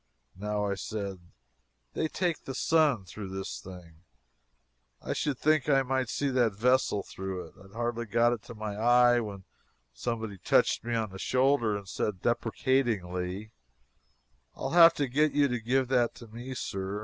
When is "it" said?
7.45-7.53, 8.33-8.41